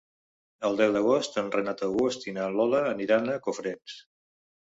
[0.69, 3.99] El deu d'agost en Renat August i na Lola aniran a Cofrents.